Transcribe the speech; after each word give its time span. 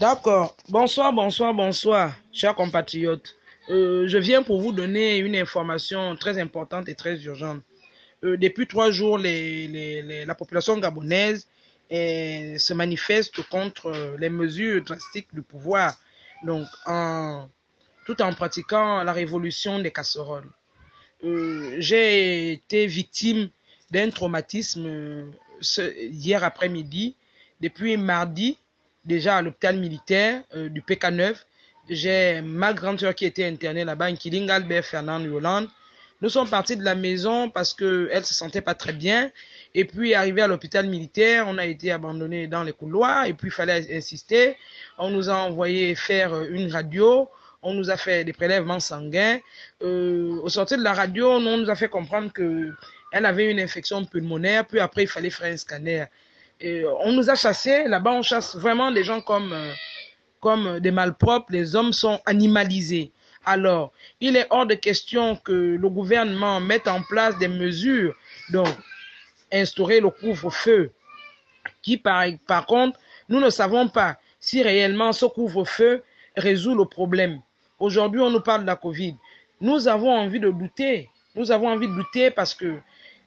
D'accord. 0.00 0.56
Bonsoir, 0.70 1.12
bonsoir, 1.12 1.52
bonsoir, 1.52 2.14
chers 2.32 2.54
compatriotes. 2.54 3.36
Euh, 3.68 4.08
je 4.08 4.16
viens 4.16 4.42
pour 4.42 4.58
vous 4.58 4.72
donner 4.72 5.18
une 5.18 5.36
information 5.36 6.16
très 6.16 6.38
importante 6.40 6.88
et 6.88 6.94
très 6.94 7.22
urgente. 7.24 7.60
Euh, 8.24 8.38
depuis 8.38 8.66
trois 8.66 8.90
jours, 8.90 9.18
la 9.18 10.34
population 10.34 10.78
gabonaise 10.78 11.46
eh, 11.90 12.56
se 12.56 12.72
manifeste 12.72 13.46
contre 13.50 14.16
les 14.18 14.30
mesures 14.30 14.82
drastiques 14.82 15.34
du 15.34 15.42
pouvoir, 15.42 15.94
donc 16.44 16.66
tout 18.06 18.22
en 18.22 18.32
pratiquant 18.32 19.02
la 19.02 19.12
révolution 19.12 19.80
des 19.80 19.90
casseroles. 19.90 20.48
Euh, 21.24 21.76
J'ai 21.78 22.52
été 22.52 22.86
victime 22.86 23.50
d'un 23.90 24.08
traumatisme 24.08 25.30
hier 25.60 26.42
après-midi. 26.42 27.16
Depuis 27.60 27.98
mardi, 27.98 28.56
déjà 29.10 29.38
à 29.38 29.42
l'hôpital 29.42 29.76
militaire 29.76 30.42
euh, 30.54 30.68
du 30.68 30.82
PK9. 30.82 31.34
J'ai 31.88 32.40
ma 32.42 32.72
grande 32.72 33.00
soeur 33.00 33.14
qui 33.14 33.26
était 33.26 33.44
internée 33.44 33.84
là-bas, 33.84 34.08
Nkiling 34.12 34.48
Albert 34.48 34.84
Fernand 34.84 35.20
Yolande. 35.20 35.68
Nous 36.22 36.28
sommes 36.28 36.48
partis 36.48 36.76
de 36.76 36.84
la 36.84 36.94
maison 36.94 37.50
parce 37.50 37.74
qu'elle 37.74 38.24
se 38.24 38.34
sentait 38.34 38.60
pas 38.60 38.74
très 38.74 38.92
bien. 38.92 39.30
Et 39.74 39.84
puis, 39.84 40.14
arrivé 40.14 40.42
à 40.42 40.46
l'hôpital 40.46 40.86
militaire, 40.86 41.46
on 41.48 41.58
a 41.58 41.66
été 41.66 41.90
abandonné 41.90 42.46
dans 42.46 42.62
les 42.62 42.72
couloirs. 42.72 43.24
Et 43.24 43.34
puis, 43.34 43.48
il 43.48 43.52
fallait 43.52 43.96
insister. 43.96 44.56
On 44.98 45.10
nous 45.10 45.28
a 45.28 45.34
envoyé 45.34 45.94
faire 45.96 46.30
une 46.44 46.70
radio. 46.70 47.28
On 47.62 47.74
nous 47.74 47.90
a 47.90 47.96
fait 47.96 48.22
des 48.24 48.34
prélèvements 48.34 48.80
sanguins. 48.80 49.38
Euh, 49.82 50.38
au 50.42 50.48
sortir 50.50 50.78
de 50.78 50.84
la 50.84 50.92
radio, 50.92 51.32
on 51.32 51.56
nous 51.56 51.70
a 51.70 51.74
fait 51.74 51.88
comprendre 51.88 52.30
que 52.32 52.72
elle 53.12 53.26
avait 53.26 53.50
une 53.50 53.58
infection 53.58 54.04
pulmonaire. 54.04 54.66
Puis 54.66 54.78
après, 54.78 55.02
il 55.04 55.08
fallait 55.08 55.30
faire 55.30 55.52
un 55.52 55.56
scanner. 55.56 56.04
Et 56.60 56.84
on 57.00 57.12
nous 57.12 57.30
a 57.30 57.34
chassés. 57.34 57.84
Là-bas, 57.84 58.12
on 58.12 58.22
chasse 58.22 58.54
vraiment 58.56 58.90
des 58.90 59.04
gens 59.04 59.20
comme, 59.20 59.52
euh, 59.52 59.72
comme 60.40 60.80
des 60.80 60.90
malpropres. 60.90 61.50
Les 61.50 61.74
hommes 61.74 61.92
sont 61.92 62.20
animalisés. 62.26 63.12
Alors, 63.46 63.92
il 64.20 64.36
est 64.36 64.46
hors 64.50 64.66
de 64.66 64.74
question 64.74 65.36
que 65.36 65.52
le 65.52 65.88
gouvernement 65.88 66.60
mette 66.60 66.86
en 66.86 67.02
place 67.02 67.38
des 67.38 67.48
mesures, 67.48 68.14
donc 68.50 68.68
instaurer 69.50 70.00
le 70.00 70.10
couvre-feu, 70.10 70.92
qui 71.82 71.96
par, 71.96 72.24
par 72.46 72.66
contre, 72.66 72.98
nous 73.30 73.40
ne 73.40 73.48
savons 73.48 73.88
pas 73.88 74.18
si 74.40 74.62
réellement 74.62 75.12
ce 75.12 75.24
couvre-feu 75.24 76.02
résout 76.36 76.74
le 76.74 76.84
problème. 76.84 77.40
Aujourd'hui, 77.78 78.20
on 78.20 78.30
nous 78.30 78.40
parle 78.40 78.62
de 78.62 78.66
la 78.66 78.76
COVID. 78.76 79.16
Nous 79.62 79.88
avons 79.88 80.12
envie 80.12 80.40
de 80.40 80.50
douter. 80.50 81.08
Nous 81.34 81.50
avons 81.50 81.68
envie 81.68 81.88
de 81.88 81.94
douter 81.94 82.30
parce 82.30 82.54
que 82.54 82.78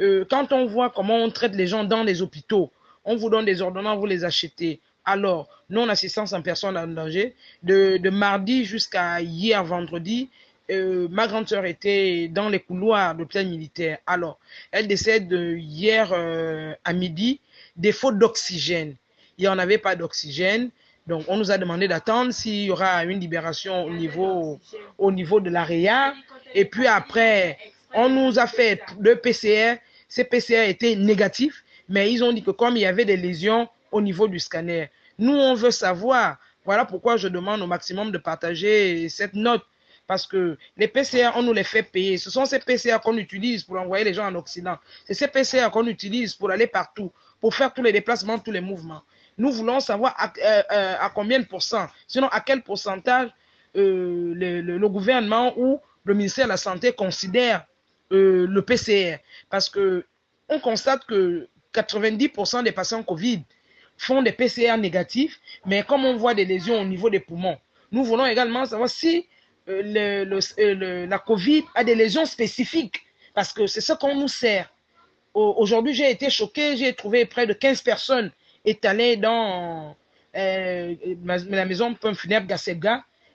euh, 0.00 0.24
quand 0.30 0.52
on 0.52 0.66
voit 0.66 0.90
comment 0.90 1.16
on 1.16 1.30
traite 1.30 1.54
les 1.54 1.66
gens 1.66 1.82
dans 1.82 2.04
les 2.04 2.22
hôpitaux, 2.22 2.70
on 3.06 3.16
vous 3.16 3.30
donne 3.30 3.46
des 3.46 3.62
ordonnances, 3.62 3.98
vous 3.98 4.06
les 4.06 4.24
achetez. 4.24 4.80
Alors, 5.04 5.48
non-assistance 5.70 6.32
en 6.32 6.42
personne 6.42 6.76
en 6.76 6.86
danger, 6.86 7.34
de, 7.62 8.10
mardi 8.10 8.64
jusqu'à 8.64 9.20
hier 9.22 9.64
vendredi, 9.64 10.28
euh, 10.70 11.06
ma 11.10 11.28
grande 11.28 11.48
sœur 11.48 11.64
était 11.64 12.28
dans 12.28 12.48
les 12.48 12.58
couloirs 12.58 13.14
de 13.14 13.20
l'hôpital 13.20 13.46
militaire. 13.46 13.98
Alors, 14.06 14.38
elle 14.72 14.88
décède 14.88 15.30
hier 15.32 16.10
euh, 16.12 16.74
à 16.84 16.92
midi, 16.92 17.40
défaut 17.76 18.10
d'oxygène. 18.10 18.96
Il 19.38 19.42
n'y 19.42 19.48
en 19.48 19.58
avait 19.58 19.78
pas 19.78 19.94
d'oxygène. 19.94 20.70
Donc, 21.06 21.24
on 21.28 21.36
nous 21.36 21.52
a 21.52 21.58
demandé 21.58 21.86
d'attendre 21.86 22.32
s'il 22.32 22.64
y 22.64 22.70
aura 22.70 23.04
une 23.04 23.20
libération 23.20 23.84
au 23.84 23.90
niveau, 23.90 24.58
au 24.98 25.12
niveau 25.12 25.38
de 25.38 25.50
l'AREA. 25.50 26.14
Et 26.52 26.64
puis 26.64 26.88
après, 26.88 27.58
on 27.94 28.08
nous 28.08 28.40
a 28.40 28.48
fait 28.48 28.82
deux 28.98 29.14
PCR. 29.16 29.76
Ces 30.08 30.24
PCR 30.24 30.68
étaient 30.68 30.96
négatifs, 30.96 31.64
mais 31.88 32.12
ils 32.12 32.22
ont 32.24 32.32
dit 32.32 32.42
que 32.42 32.50
comme 32.50 32.76
il 32.76 32.80
y 32.80 32.86
avait 32.86 33.04
des 33.04 33.16
lésions 33.16 33.68
au 33.92 34.00
niveau 34.00 34.28
du 34.28 34.38
scanner, 34.38 34.90
nous, 35.18 35.34
on 35.34 35.54
veut 35.54 35.70
savoir. 35.70 36.38
Voilà 36.64 36.84
pourquoi 36.84 37.16
je 37.16 37.28
demande 37.28 37.62
au 37.62 37.66
maximum 37.66 38.10
de 38.10 38.18
partager 38.18 39.08
cette 39.08 39.34
note. 39.34 39.62
Parce 40.06 40.26
que 40.26 40.56
les 40.76 40.88
PCR, 40.88 41.30
on 41.34 41.42
nous 41.42 41.52
les 41.52 41.64
fait 41.64 41.82
payer. 41.82 42.16
Ce 42.16 42.30
sont 42.30 42.44
ces 42.44 42.60
PCR 42.60 42.98
qu'on 43.02 43.16
utilise 43.16 43.64
pour 43.64 43.76
envoyer 43.76 44.04
les 44.04 44.14
gens 44.14 44.26
en 44.26 44.34
Occident. 44.36 44.76
C'est 45.04 45.14
ces 45.14 45.26
PCR 45.28 45.68
qu'on 45.72 45.86
utilise 45.86 46.34
pour 46.34 46.50
aller 46.50 46.66
partout, 46.66 47.12
pour 47.40 47.54
faire 47.54 47.74
tous 47.74 47.82
les 47.82 47.92
déplacements, 47.92 48.38
tous 48.38 48.52
les 48.52 48.60
mouvements. 48.60 49.02
Nous 49.38 49.50
voulons 49.50 49.80
savoir 49.80 50.14
à, 50.16 50.32
euh, 50.38 50.94
à 51.00 51.10
combien 51.10 51.40
de 51.40 51.44
pourcents, 51.44 51.88
sinon 52.06 52.28
à 52.28 52.40
quel 52.40 52.62
pourcentage 52.62 53.30
euh, 53.76 54.32
le, 54.34 54.88
gouvernement 54.88 55.52
ou 55.58 55.80
le 56.04 56.14
ministère 56.14 56.46
de 56.46 56.50
la 56.50 56.56
Santé 56.56 56.92
considère 56.92 57.66
euh, 58.12 58.46
le 58.48 58.62
PCR. 58.62 59.18
Parce 59.50 59.68
que 59.68 60.04
on 60.48 60.60
constate 60.60 61.04
que 61.04 61.48
90% 61.76 62.64
des 62.64 62.72
patients 62.72 63.02
Covid 63.02 63.42
font 63.98 64.22
des 64.22 64.32
PCR 64.32 64.76
négatifs, 64.76 65.40
mais 65.64 65.82
comme 65.82 66.04
on 66.04 66.16
voit 66.16 66.34
des 66.34 66.44
lésions 66.44 66.80
au 66.80 66.84
niveau 66.84 67.10
des 67.10 67.20
poumons, 67.20 67.58
nous 67.92 68.04
voulons 68.04 68.26
également 68.26 68.64
savoir 68.66 68.90
si 68.90 69.26
euh, 69.68 70.24
le, 70.24 71.06
la 71.06 71.18
COVID 71.18 71.64
a 71.74 71.84
des 71.84 71.94
lésions 71.94 72.26
spécifiques, 72.26 73.02
parce 73.34 73.52
que 73.52 73.66
c'est 73.66 73.80
ce 73.80 73.92
qu'on 73.92 74.14
nous 74.14 74.28
sert. 74.28 74.72
Aujourd'hui, 75.34 75.92
j'ai 75.92 76.10
été 76.10 76.30
choqué, 76.30 76.78
j'ai 76.78 76.94
trouvé 76.94 77.26
près 77.26 77.46
de 77.46 77.52
15 77.52 77.82
personnes 77.82 78.30
étalées 78.64 79.16
dans 79.16 79.94
euh, 80.34 80.94
la 81.26 81.64
maison 81.66 81.92
Pomme 81.94 82.14
Funèbre 82.14 82.46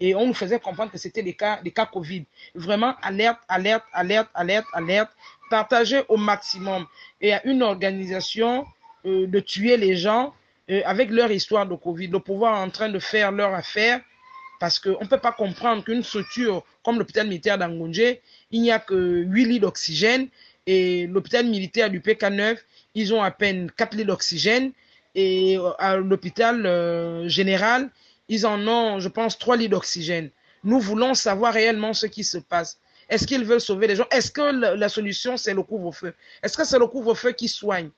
et 0.00 0.14
on 0.14 0.26
nous 0.26 0.34
faisait 0.34 0.58
comprendre 0.58 0.90
que 0.90 0.98
c'était 0.98 1.22
des 1.22 1.34
cas, 1.34 1.60
des 1.62 1.70
cas 1.70 1.86
Covid. 1.86 2.24
Vraiment, 2.54 2.94
alerte, 3.00 3.38
alerte, 3.48 3.84
alerte, 3.92 4.28
alerte, 4.34 4.66
alerte, 4.72 5.10
partagez 5.50 6.02
au 6.08 6.16
maximum. 6.16 6.86
Et 7.20 7.32
à 7.32 7.46
une 7.46 7.62
organisation 7.62 8.66
euh, 9.06 9.26
de 9.26 9.40
tuer 9.40 9.76
les 9.76 9.96
gens 9.96 10.34
euh, 10.70 10.80
avec 10.84 11.10
leur 11.10 11.30
histoire 11.30 11.66
de 11.66 11.74
Covid, 11.74 12.08
le 12.08 12.20
pouvoir 12.20 12.60
en 12.60 12.70
train 12.70 12.88
de 12.88 12.98
faire 12.98 13.32
leur 13.32 13.54
affaire, 13.54 14.00
parce 14.60 14.78
qu'on 14.78 15.00
ne 15.00 15.06
peut 15.06 15.18
pas 15.18 15.32
comprendre 15.32 15.84
qu'une 15.84 16.02
structure 16.02 16.64
comme 16.82 16.98
l'hôpital 16.98 17.26
militaire 17.26 17.58
d'Angonje, 17.58 18.18
il 18.50 18.62
n'y 18.62 18.70
a 18.70 18.78
que 18.78 19.22
8 19.26 19.44
lits 19.44 19.60
d'oxygène, 19.60 20.28
et 20.66 21.06
l'hôpital 21.06 21.44
militaire 21.46 21.90
du 21.90 22.00
PK9, 22.00 22.56
ils 22.94 23.12
ont 23.12 23.22
à 23.22 23.30
peine 23.30 23.70
4 23.70 23.94
lits 23.94 24.04
d'oxygène, 24.04 24.72
et 25.14 25.58
à 25.78 25.96
l'hôpital 25.96 26.64
euh, 26.64 27.28
général, 27.28 27.90
ils 28.28 28.46
en 28.46 28.66
ont, 28.66 29.00
je 29.00 29.08
pense, 29.08 29.38
3 29.38 29.56
lits 29.56 29.68
d'oxygène. 29.68 30.30
Nous 30.62 30.80
voulons 30.80 31.14
savoir 31.14 31.52
réellement 31.52 31.92
ce 31.92 32.06
qui 32.06 32.24
se 32.24 32.38
passe. 32.38 32.78
Est-ce 33.08 33.26
qu'ils 33.26 33.44
veulent 33.44 33.60
sauver 33.60 33.86
les 33.86 33.96
gens? 33.96 34.06
Est-ce 34.10 34.30
que 34.30 34.76
la 34.76 34.88
solution, 34.88 35.36
c'est 35.36 35.54
le 35.54 35.62
couvre-feu? 35.62 36.14
Est-ce 36.42 36.56
que 36.56 36.64
c'est 36.64 36.78
le 36.78 36.86
couvre-feu 36.86 37.32
qui 37.32 37.48
soigne? 37.48 37.90